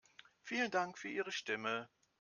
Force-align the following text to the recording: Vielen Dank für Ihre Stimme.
Vielen 0.41 0.71
Dank 0.71 0.97
für 0.97 1.09
Ihre 1.09 1.31
Stimme. 1.31 1.87